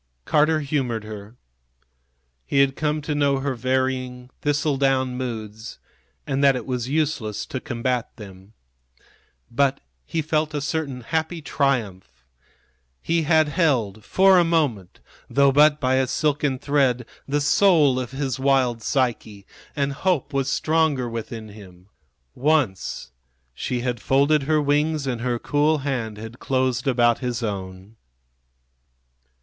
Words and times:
Carter 0.25 0.61
humored 0.61 1.03
her. 1.03 1.35
He 2.47 2.57
had 2.61 2.75
come 2.75 3.03
to 3.03 3.13
know 3.13 3.37
her 3.37 3.53
varying, 3.53 4.31
thistle 4.41 4.75
down 4.77 5.15
moods, 5.15 5.77
and 6.25 6.43
that 6.43 6.55
it 6.55 6.65
was 6.65 6.89
useless 6.89 7.45
to 7.45 7.59
combat 7.59 8.09
them. 8.15 8.53
But 9.51 9.79
he 10.03 10.23
felt 10.23 10.55
a 10.55 10.59
certain 10.61 11.01
happy 11.01 11.39
triumph. 11.39 12.25
He 12.99 13.21
had 13.29 13.49
held 13.49 14.03
for 14.03 14.39
a 14.39 14.43
moment, 14.43 15.01
though 15.29 15.51
but 15.51 15.79
by 15.79 15.97
a 15.97 16.07
silken 16.07 16.57
thread, 16.57 17.05
the 17.27 17.39
soul 17.39 17.99
of 17.99 18.09
his 18.09 18.39
wild 18.39 18.81
Psyche, 18.81 19.45
and 19.75 19.93
hope 19.93 20.33
was 20.33 20.49
stronger 20.49 21.07
within 21.07 21.49
him. 21.49 21.89
Once 22.33 23.11
she 23.53 23.81
had 23.81 23.99
folded 24.01 24.41
her 24.45 24.59
wings 24.59 25.05
and 25.05 25.21
her 25.21 25.37
cool 25.37 25.77
hand 25.85 26.17
had 26.17 26.39
closed 26.39 26.87
about 26.87 27.19
his 27.19 27.43
own. 27.43 27.97